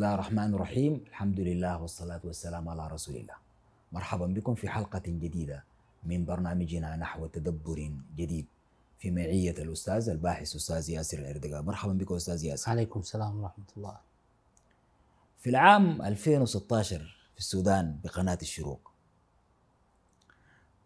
[0.00, 3.34] الله الرحمن الرحيم الحمد لله والصلاة والسلام على رسول الله
[3.92, 5.64] مرحبا بكم في حلقة جديدة
[6.04, 8.46] من برنامجنا نحو تدبر جديد
[8.98, 13.96] في معية الأستاذ الباحث أستاذ ياسر الأردقاء مرحبا بكم أستاذ ياسر عليكم السلام ورحمة الله
[15.38, 16.98] في العام 2016
[17.32, 18.92] في السودان بقناة الشروق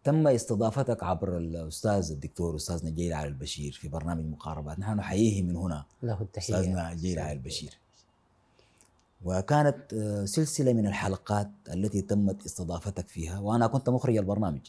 [0.03, 5.55] تم استضافتك عبر الأستاذ الدكتور أستاذ نجيل علي البشير في برنامج مقاربات نحن نحييه من
[5.55, 7.84] هنا له التحية أستاذنا نجيل علي البشير
[9.25, 14.61] وكانت آه، سلسلة من الحلقات التي تمت استضافتك فيها وأنا كنت مخرج البرنامج.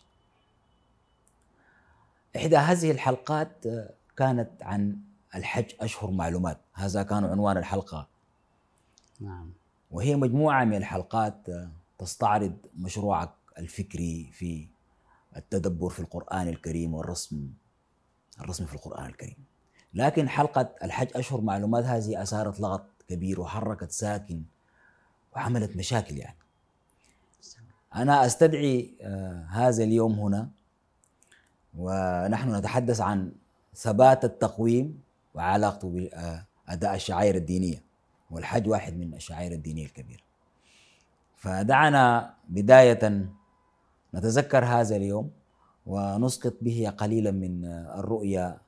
[2.36, 4.96] إحدى هذه الحلقات آه، كانت عن
[5.34, 6.58] الحج أشهر معلومات.
[6.74, 8.08] هذا كان عنوان الحلقة.
[9.20, 9.52] نعم.
[9.90, 14.68] وهي مجموعة من الحلقات آه، تستعرض مشروعك الفكري في
[15.36, 17.50] التدبر في القرآن الكريم والرسم
[18.40, 19.36] الرسم في القرآن الكريم.
[19.94, 24.42] لكن حلقة الحج أشهر معلومات هذه أثارت لغط كبير وحركت ساكن
[25.36, 26.36] وعملت مشاكل يعني.
[27.94, 30.48] أنا أستدعي آه، هذا اليوم هنا
[31.78, 33.32] ونحن نتحدث عن
[33.74, 35.00] ثبات التقويم
[35.34, 37.82] وعلاقته بأداء الشعائر الدينية
[38.30, 40.22] والحج واحد من الشعائر الدينية الكبيرة.
[41.36, 43.28] فدعنا بداية
[44.14, 45.30] نتذكر هذا اليوم
[45.86, 47.64] ونسقط به قليلا من
[47.98, 48.58] الرؤية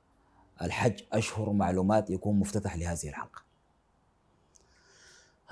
[0.63, 3.48] الحج أشهر معلومات يكون مفتتح لهذه الحلقة.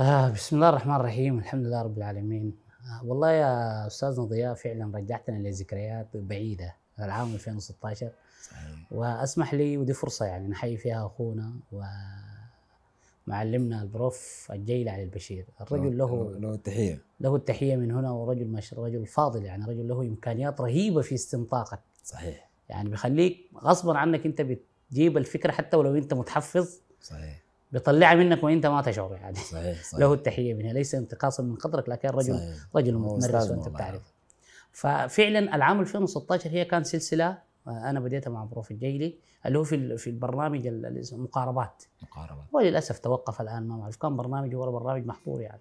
[0.00, 2.54] آه بسم الله الرحمن الرحيم الحمد لله رب العالمين.
[2.90, 8.10] آه والله يا أستاذنا ضياء فعلا رجعتنا لذكريات بعيدة العام 2016
[8.42, 8.92] صحيح.
[8.92, 11.52] وأسمح لي ودي فرصة يعني نحيي فيها أخونا
[13.26, 15.46] ومعلمنا البروف الجيل علي البشير.
[15.60, 19.64] الرجل له له التحية له التحية من هنا ورجل ما شاء الله رجل فاضل يعني
[19.64, 22.50] رجل له إمكانيات رهيبة في استنطاقك صحيح.
[22.68, 26.80] يعني بيخليك غصبا عنك أنت بتجيب الفكرة حتى ولو أنت متحفظ.
[27.02, 27.45] صحيح.
[27.78, 29.34] بيطلعها منك وانت ما تشعر يعني.
[29.36, 30.00] صحيح صحيح.
[30.00, 32.54] له التحية منها ليس انتقاصا من قدرك لكن رجل صحيح.
[32.76, 33.68] رجل متمرس وأنت.
[33.68, 34.02] بتعرف
[34.72, 37.26] ففعلا العام 2016 هي كان سلسلة
[37.66, 39.14] آه، أنا بديتها مع بروف الجيلي
[39.46, 41.82] اللي هو في في البرنامج ال- ال- اسمه مقاربات.
[42.52, 45.60] وللأسف توقف الآن ما معروف كان برنامج ورا برنامج محظور يعني.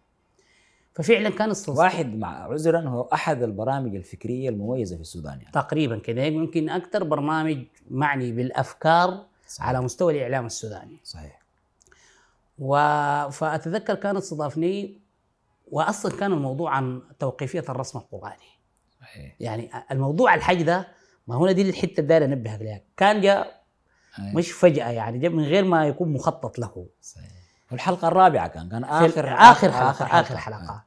[0.94, 5.52] ففعلا كان استنصاف واحد مع عذرا هو أحد البرامج الفكرية المميزة في السودان يعني.
[5.54, 9.68] تقريبا كده يمكن أكثر برنامج معني بالأفكار صحيح.
[9.68, 10.98] على مستوى الإعلام السوداني.
[11.04, 11.45] صحيح.
[12.60, 12.76] و...
[13.30, 15.00] فأتذكر كانت استضافني
[15.72, 18.36] واصلا كان الموضوع عن توقيفية الرسم القرآني.
[19.02, 19.36] صحيح.
[19.40, 20.88] يعني الموضوع الحج ده
[21.28, 23.62] ما هنا دي الحتة اللي داير انبهك لها كان جاء.
[24.20, 26.86] مش فجأة يعني جاء من غير ما يكون مخطط له.
[27.02, 27.26] صحيح.
[27.72, 30.84] الحلقة الرابعة كان كان في آخر آخر حلقة آخر حلقة.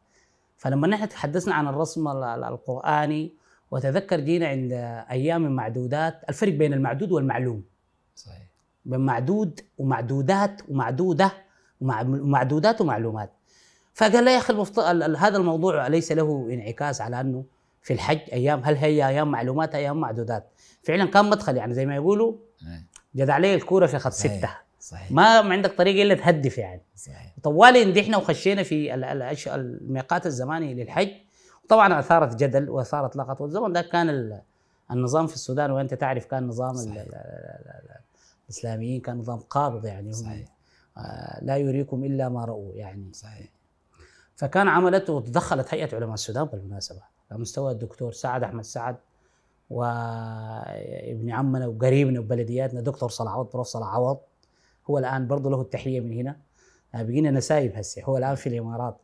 [0.57, 3.33] فلما نحن تحدثنا عن الرسم ال- ال- القرآني
[3.71, 4.73] وتذكر جينا عند
[5.11, 7.65] أيام معدودات الفرق بين المعدود والمعلوم.
[8.15, 8.43] صحيح.
[8.85, 11.25] بين معدود ومعدودات ومعدودة.
[11.25, 11.48] ومع-
[11.81, 13.31] ومعدودات ومعلومات.
[13.95, 14.79] فقال لا يا أخي المفت...
[14.79, 17.45] ال- ال- هذا الموضوع ليس له انعكاس على أنه
[17.83, 20.49] في الحج أيام هل هي أيام معلومات أيام معدودات.
[20.83, 22.35] فعلا كان مدخل يعني زي ما يقولوا.
[23.17, 24.13] جد عليه الكورة في خط.
[24.13, 24.51] ستة.
[24.81, 25.13] صحيح.
[25.13, 26.81] ما عندك طريقه إلا تهدف يعني.
[26.97, 27.35] صحيح.
[27.43, 28.95] طوالي ندحنا وخشينا في
[29.55, 31.09] الميقات الزماني للحج.
[31.69, 34.41] طبعا أثارت جدل وأثارت لغط والزمن ده كان ال-
[34.91, 36.93] النظام في السودان وأنت تعرف كان نظام صحيح.
[36.93, 37.99] ال- ال- ال-
[38.45, 40.13] الإسلاميين كان نظام قابض يعني.
[40.13, 40.49] صحيح.
[41.43, 43.13] لا يريكم إلا ما راوا يعني.
[43.13, 43.49] صحيح.
[44.37, 47.01] فكان عملت وتدخلت هيئة علماء السودان بالمناسبة
[47.31, 48.97] على مستوى الدكتور سعد أحمد سعد
[49.71, 54.19] وابن عمنا وقريبنا وبلدياتنا دكتور صلاح عوض بروف صلاح عوض.
[54.91, 56.37] هو الآن برضه له التحية من هنا.
[56.95, 58.97] آه، بقينا نسايب هسه هو الآن في الإمارات.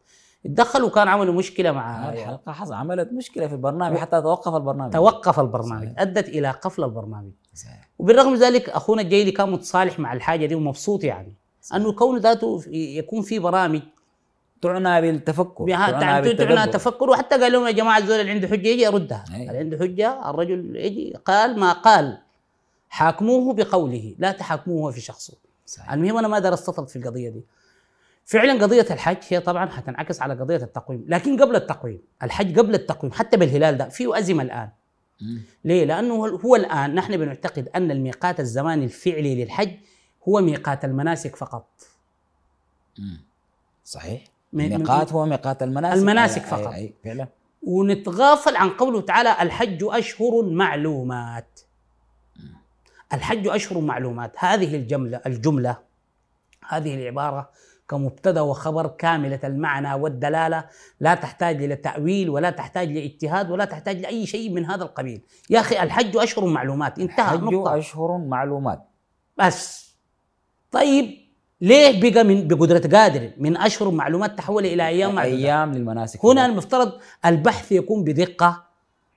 [0.46, 4.92] اتدخلوا وكان عملوا مشكلة مع الحلقة حصل عملت مشكلة في البرنامج حتى توقف البرنامج.
[4.92, 6.00] توقف البرنامج صحيح.
[6.00, 7.32] أدت إلى قفل البرنامج.
[7.54, 7.90] صحيح.
[7.98, 11.36] وبالرغم من ذلك أخونا الجيلي كان متصالح مع الحاجة دي ومبسوط يعني.
[11.74, 13.80] أنه كونه ذاته يكون في برامج.
[14.62, 15.68] تعنى بالتفكر.
[15.68, 16.72] تعنى تعنى.
[16.72, 17.10] تفكر.
[17.10, 19.24] وحتى قال لهم يا جماعة الزول اللي عنده حجة يجي يردها.
[19.34, 19.46] أي.
[19.48, 22.18] اللي عنده حجة الرجل يجي قال ما قال.
[22.88, 24.14] حاكموه بقوله.
[24.18, 25.34] لا تحاكموه في شخصه.
[25.66, 25.92] صحيح.
[25.92, 27.44] المهم أنا ما دار استطرد في القضية دي.
[28.24, 31.04] فعلا قضية الحج هي طبعا حتنعكس على قضية التقويم.
[31.08, 34.68] لكن قبل التقويم الحج قبل التقويم حتى بالهلال ده فيه أزمة الآن.
[35.20, 35.42] مم.
[35.64, 39.70] ليه؟ لأنه هو الآن نحن بنعتقد أن الميقات الزماني الفعلي للحج
[40.28, 41.66] هو ميقات المناسك فقط.
[43.84, 44.24] صحيح.
[44.52, 45.98] ميقات هو ميقات المناسك.
[45.98, 46.72] المناسك أي- فقط.
[46.72, 47.28] أي, أي فعلا.
[47.62, 51.60] ونتغافل عن قوله تعالى الحج أشهر معلومات.
[53.12, 54.32] الحج أشهر معلومات.
[54.38, 55.76] هذه الجمله الجملة
[56.68, 57.50] هذه العبارة
[57.88, 60.64] كمبتدأ وخبر كاملة المعنى والدلالة.
[61.00, 65.22] لا تحتاج إلى تأويل ولا تحتاج لاجتهاد ولا تحتاج لاي شيء من هذا القبيل.
[65.50, 66.98] يا أخي الحج أشهر معلومات.
[66.98, 68.88] انتهى حج نقطه أشهر معلومات.
[69.38, 69.83] بس.
[70.74, 71.18] طيب
[71.60, 75.36] ليه بقى من بقدرة قادر؟ من أشهر معلومات تحول إلى أيام معدودة.
[75.36, 76.24] أيام للمناسك.
[76.24, 76.92] هنا المفترض
[77.24, 78.64] البحث يكون بدقة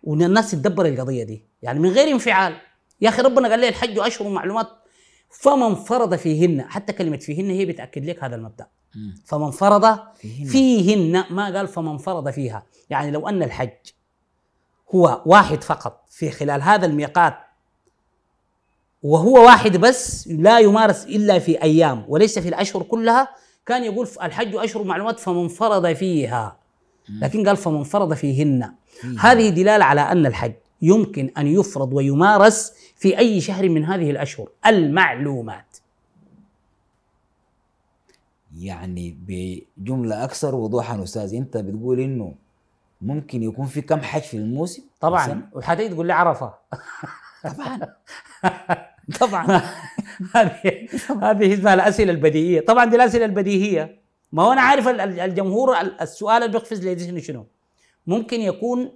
[0.04, 1.44] وان الناس تدبر القضية دي.
[1.62, 2.56] يعني من غير انفعال.
[3.02, 4.68] يا أخي ربنا قال لي الحج أشهر معلومات
[5.30, 8.68] فمن فرض فيهن حتى كلمة فيهن هي بتأكد لك هذا المبدأ.
[8.96, 9.16] مم.
[9.26, 10.48] فمن فرض فيهن.
[10.48, 12.64] فيهن ما قال فمن فرض فيها.
[12.90, 13.70] يعني لو أن الحج
[14.96, 17.38] هو واحد فقط في خلال هذا الميقات
[19.04, 23.28] وهو واحد بس لا يمارس إلا في أيام وليس في الأشهر كلها.
[23.66, 26.58] كان يقول الحج أشهر معلومات فمن فرض فيها.
[27.10, 28.74] لكن قال فمن فرض فيهن.
[29.20, 34.50] هذه دلالة على أن الحج يمكن أن يفرض ويمارس في أي شهر من هذه الأشهر.
[34.66, 35.78] المعلومات.
[38.58, 42.36] يعني بجملة أكثر وضوحا أستاذ أنت بتقول إنه
[43.02, 45.50] ممكن يكون في كم حج في الموسم؟ طبعا.
[45.54, 46.54] وحتى تقول لي عرفة.
[47.44, 47.80] طبعا.
[49.20, 49.62] طبعا.
[50.36, 50.88] هذه
[51.22, 52.60] هذه اسمها الأسئلة البديهية.
[52.62, 54.02] طبعا دي الأسئلة البديهية.
[54.32, 57.46] ما هو أنا عارف ال- ال- الجمهور ال- السؤال اللي بيقفز لي ذهنه شنو
[58.08, 58.92] ممكن يكون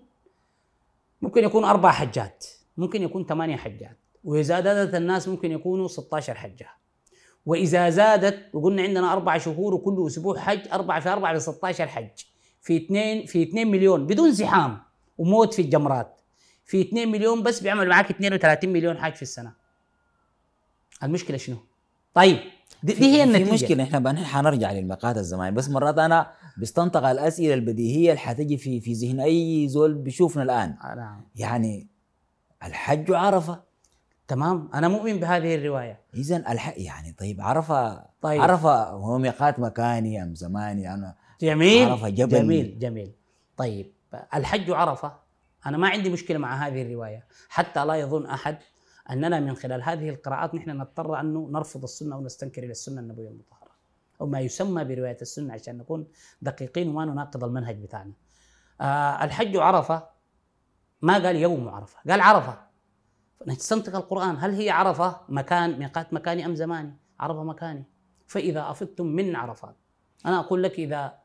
[1.22, 2.46] ممكن يكون أربع حجات.
[2.78, 3.98] ممكن يكون ثمانية حجات.
[4.24, 6.68] وإذا زادت الناس ممكن يكونوا 16 حجة.
[7.46, 12.10] وإذا زادت وقلنا عندنا أربع شهور وكل أسبوع حج اربعه في اربعه ب 16 حج.
[12.62, 14.80] في اثنين في 2 مليون بدون زحام
[15.18, 16.22] وموت في الجمرات.
[16.66, 19.61] في 2 مليون بس بيعمل معاك 32 مليون حاج في السنة.
[21.04, 21.58] المشكلة شنو؟
[22.14, 22.38] طيب
[22.84, 23.54] دي, دي هي في النتيجة.
[23.54, 28.94] مشكلة إحنا حنرجع للمقات الزمان بس مرات أنا بستنطق الأسئلة البديهية اللي حتجي في في
[28.94, 30.78] ذهن أي زول بيشوفنا الآن.
[30.84, 31.26] آه، نعم.
[31.36, 31.88] يعني
[32.64, 33.62] الحج عرفه
[34.28, 36.00] تمام أنا مؤمن بهذه الرواية.
[36.14, 36.74] اذا الح...
[36.78, 38.42] يعني طيب عرفه طيب.
[38.42, 42.38] عرفة هو ميقات مكاني أم زماني؟ أنا جميل عرفة جبل.
[42.38, 43.12] جميل جميل.
[43.58, 43.92] طيب
[44.36, 45.14] الحج عرفه
[45.66, 47.26] أنا ما عندي مشكلة مع هذه الرواية.
[47.50, 48.58] حتى لا يظن أحد
[49.10, 53.72] اننا من خلال هذه القراءات نحن نضطر أنه نرفض السنة ونستنكر إلى السنة النبوية المطهرة.
[54.22, 56.08] أو ما يسمى برواية السنة عشان نكون
[56.42, 58.14] دقيقين وما نناقض المنهج بتاعنا.
[58.82, 60.08] آه الحج عرفة.
[61.02, 62.58] ما قال يوم عرفة قال عرفة.
[63.48, 64.38] نستنطق القرآن.
[64.40, 67.86] هل هي عرفة؟ مكان ميقات مكاني أم زماني؟ عرفة مكاني.
[68.28, 69.76] فإذا أفضتم من عرفات
[70.26, 71.20] أنا أقول لك إذا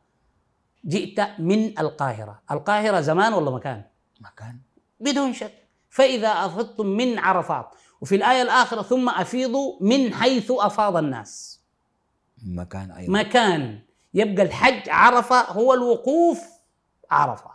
[0.84, 2.42] جئت من القاهرة.
[2.50, 3.84] القاهرة زمان ولا مكان؟
[4.20, 4.60] مكان.
[5.00, 5.65] بدون شك.
[5.96, 7.66] فإذا أفضتم من عرفات.
[8.00, 11.60] وفي الآية الآخرة ثم أفيضوا من حيث أفاض الناس.
[12.46, 13.12] مكان أيضا.
[13.12, 13.78] مكان.
[14.14, 16.42] يبقى الحج عرفة هو الوقوف
[17.10, 17.50] عرفة.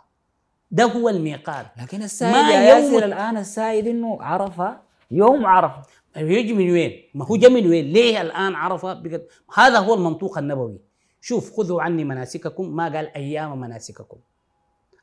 [0.70, 1.66] ده هو الميقات.
[1.82, 4.80] لكن السائد ما يا يوم- الآن السائد إنه عرفة
[5.10, 5.82] يوم عرفة.
[6.16, 9.22] يجي من وين؟ ما هو جا من وين؟ ليه الآن عرفة؟ بقت
[9.54, 10.80] هذا هو المنطوق النبوي.
[11.20, 14.16] شوف خذوا عني مناسككم ما قال أيام مناسككم.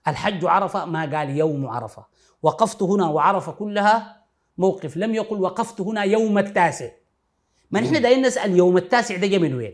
[0.08, 2.06] الحج عرفة ما قال يوم عرفة.
[2.42, 4.24] وقفت هنا وعرفة كلها
[4.58, 4.98] موقف.
[4.98, 6.90] لم يقل وقفت هنا يوم التاسع.
[7.72, 9.74] ما نحن دايرين نسأل يوم التاسع ده جا من وين؟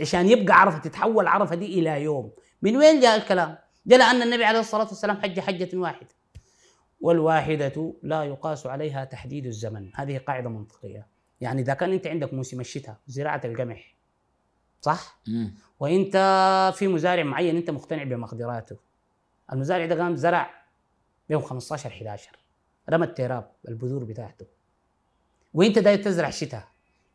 [0.00, 2.32] عشان يبقى عرفة تتحول عرفة دي إلى يوم.
[2.62, 6.08] من وين جاء الكلام؟ جاء لأن النبي عليه الصلاة والسلام حج حجة واحدة.
[7.00, 9.90] والواحدة لا يقاس عليها تحديد الزمن.
[9.94, 11.06] هذه قاعدة منطقية.
[11.40, 13.94] يعني إذا كان أنت عندك موسم الشتاء زراعة القمح
[14.80, 15.54] صح؟ مم.
[15.80, 16.16] وإنت
[16.74, 18.76] في مزارع معين أنت مقتنع بمقدراته.
[19.52, 20.65] المزارع ده قام زرع
[21.30, 22.30] يوم 15 11
[22.90, 24.46] رمى التراب البذور بتاعته.
[25.54, 26.64] وانت داير تزرع شتاء.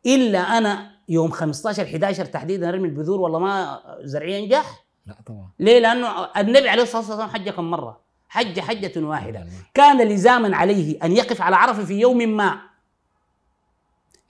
[0.06, 5.50] إلا أنا يوم 15 11 تحديدا أرمي البذور والله ما زرعي ينجح؟ لا طبعا.
[5.58, 9.46] ليه؟ لأنه النبي عليه الصلاة والسلام حج كم مرة؟ حج حجة واحدة.
[9.74, 12.60] كان لزاما عليه أن يقف على عرفه في يوم ما.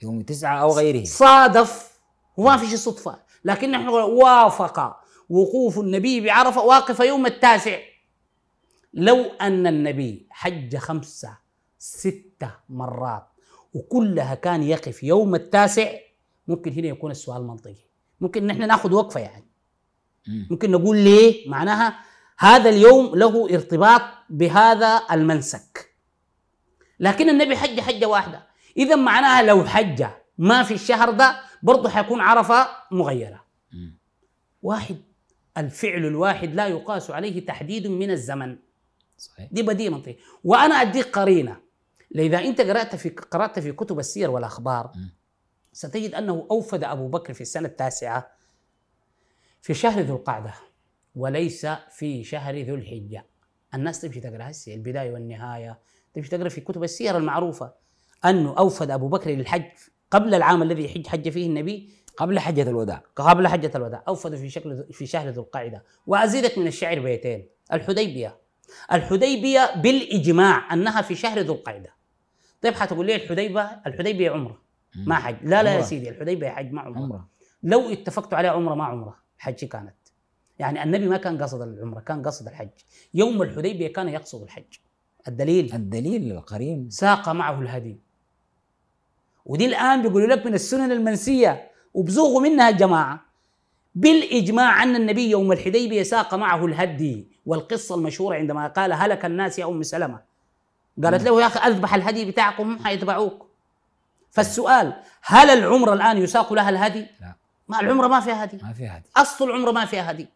[0.01, 1.03] يوم تسعة أو غيره.
[1.03, 1.99] صادف.
[2.37, 3.19] وما في شيء صدفة.
[3.45, 4.97] لكن نحن وافق
[5.29, 7.79] وقوف النبي بعرفة واقف يوم التاسع.
[8.93, 11.37] لو أن النبي حج خمسه
[11.77, 13.27] سته مرات
[13.73, 15.91] وكلها كان يقف يوم التاسع
[16.47, 17.75] ممكن هنا يكون السؤال منطقي.
[18.21, 19.47] ممكن نحن ناخذ وقفة يعني.
[20.27, 20.47] مم.
[20.51, 21.99] ممكن نقول ليه؟ معناها
[22.37, 25.95] هذا اليوم له ارتباط بهذا المنسك.
[26.99, 28.47] لكن النبي حج حجة واحدة.
[28.77, 30.05] اذا معناها لو حج
[30.37, 33.43] ما في الشهر ده برضه حيكون عرفة مغيرة.
[33.73, 33.97] مم.
[34.61, 34.97] واحد
[35.57, 38.57] الفعل الواحد لا يقاس عليه تحديد من الزمن.
[39.23, 39.49] صحيح.
[39.51, 40.17] دي بديهة منطقية.
[40.43, 41.59] وأنا أديك قرينة.
[42.11, 44.91] لذا أنت قرأت في قرأت في كتب السير والأخبار.
[45.73, 48.31] ستجد أنه أوفد أبو بكر في السنة التاسعة
[49.61, 50.53] في شهر ذو القعدة
[51.15, 53.25] وليس في شهر ذو الحجة.
[53.73, 55.79] الناس تمشي تقرأ هسه البداية والنهاية
[56.13, 57.73] تمشي تقرأ في كتب السير المعروفة.
[58.25, 59.63] أنه أوفد أبو بكر للحج
[60.11, 63.03] قبل العام الذي يحج حج فيه النبي قبل حجة الوداع.
[63.15, 64.03] قبل حجة الوداع.
[64.07, 65.83] أوفد في شكل في شهر ذو القعدة.
[66.07, 67.49] وأزيدك من الشعر بيتين.
[67.73, 68.42] الحديبية.
[68.91, 71.93] الحديبية بالإجماع أنها في شهر ذو القعدة.
[72.61, 74.61] طيب حتقول لي الحديبة الحديبية عمرة
[74.95, 75.35] ما حج.
[75.43, 75.85] لا لا يا عمرة.
[75.85, 76.99] سيدي الحديبية حج ما عمرة.
[76.99, 77.27] عمرة.
[77.63, 79.95] لو اتفقتوا عليه عمرة ما عمرة حج كانت.
[80.59, 82.69] يعني النبي ما كان قصد العمرة كان قصد الحج.
[83.13, 84.73] يوم الحديبية كان يقصد الحج.
[85.27, 86.87] الدليل؟ الدليل القريب.
[86.89, 87.99] ساق معه الهدي.
[89.45, 93.32] ودي الآن بيقولوا لك من السنن المنسية وبزوغوا منها الجماعة.
[93.95, 99.65] بالإجماع ان النبي يوم الحديبية ساق معه الهدي والقصة المشهورة عندما قال هلك الناس يا
[99.65, 100.19] أم سلمة.
[101.03, 103.47] قالت له يا أخي أذبح الهدي بتاعكم هم حيتبعوك.
[104.31, 107.35] فالسؤال هل العمره الآن يساق لها الهدي؟ لا.
[107.67, 108.57] ما العمره ما فيها هدي.
[108.63, 109.05] ما في هدي.
[109.17, 110.27] أصل العمره ما فيها هدي.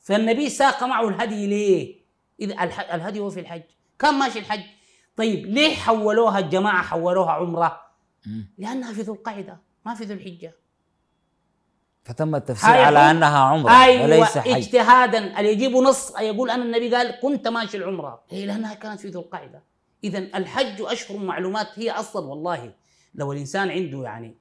[0.00, 1.96] فالنبي ساق معه الهدي ليه؟
[2.40, 2.54] اذا
[2.94, 3.62] الهدي هو في الحج.
[3.98, 4.62] كان ماشي الحج.
[5.16, 7.80] طيب ليه حولوها الجماعة حولوها عمرة؟
[8.58, 10.54] لأنها في ذو القعدة ما في ذو الحجة.
[12.08, 16.94] فتم التفسير على أنها عمرة أيوه وليس حج اجتهادا اللي يجيبوا نص؟ يقول أن النبي
[16.94, 18.24] قال كنت ماشي العمرة.
[18.30, 19.62] هي لأنها كانت في ذو القعده
[20.04, 22.72] اذا الحج أشهر معلومات هي أصلا والله
[23.14, 24.38] لو الإنسان عنده يعني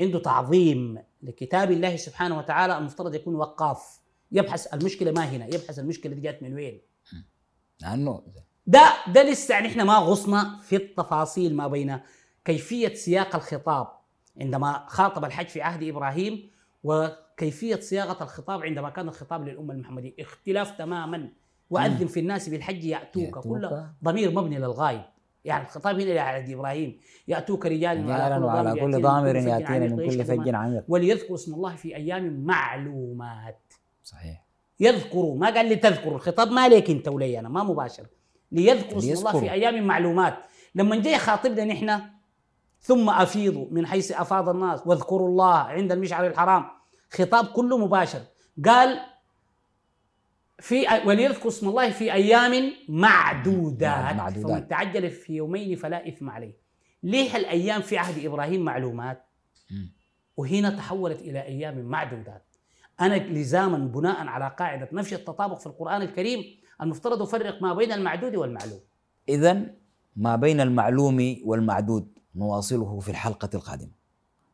[0.00, 3.98] عنده تعظيم لكتاب الله سبحانه وتعالى المفترض يكون وقاف.
[4.32, 6.80] يبحث المشكلة ما هنا يبحث المشكلة دي جات من وين؟
[7.80, 8.22] لأنه
[8.66, 12.00] ده ده لسه يعني إحنا ما غصنا في التفاصيل ما بين
[12.44, 13.88] كيفية سياق الخطاب.
[14.40, 16.50] عندما خاطب الحج في عهد إبراهيم
[16.84, 21.28] وكيفية صياغة الخطاب عندما كان الخطاب للأمة المحمدية اختلاف تماما.
[21.70, 23.44] وأذن في الناس بالحج يأتوك, يأتوك.
[23.44, 25.02] كله ضمير مبني للغايب.
[25.44, 30.54] يعني الخطاب هنا لعهد إبراهيم يأتوك رجال رجالا وعلى كل ضامر ياتينا من كل فج
[30.54, 30.84] عميق.
[30.88, 33.72] وليذكروا اسم الله في أيام معلومات.
[34.04, 34.44] صحيح.
[34.80, 35.36] يذكروا.
[35.36, 38.06] ما قال لي تذكروا الخطاب ما ليك أنت ولي أنا ما مباشر.
[38.52, 39.40] ليذكروا اسم الله.
[39.40, 40.34] في أيام معلومات.
[40.74, 42.00] لما جاي يخاطبنا نحن
[42.80, 46.64] ثم أفيضوا من حيث أفاض الناس واذكروا الله عند المشعر الحرام.
[47.10, 48.20] خطاب كله مباشر.
[48.66, 49.00] قال
[50.58, 54.58] في وليذكروا اسم الله في أيام معدودات, معدودات.
[54.58, 56.56] فمن تعجل في يومين فلا إثم عليه.
[57.02, 59.24] ليه الأيام في عهد إبراهيم معلومات.
[60.36, 62.44] وهنا تحولت إلى أيام معدودات.
[63.00, 66.44] أنا لزاما بناء على قاعدة نفي التطابق في القرآن الكريم
[66.82, 68.80] المفترض افرق ما بين المعدود والمعلوم.
[69.28, 69.66] اذا
[70.16, 72.17] ما بين المعلوم والمعدود.
[72.38, 73.90] نواصله في الحلقة القادمة.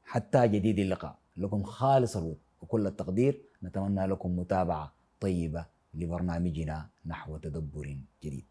[0.05, 1.19] حتى جديد اللقاء.
[1.37, 8.45] لكم خالص الود وكل التقدير نتمنى لكم متابعة طيبة لبرنامجنا نحو تدبر جديد.